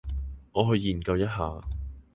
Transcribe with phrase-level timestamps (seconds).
[0.51, 1.59] 我去研究一下